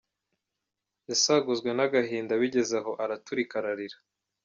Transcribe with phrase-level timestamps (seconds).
[1.09, 3.97] Yasaguzwe n’agahinda bigeze aho araturika ararira.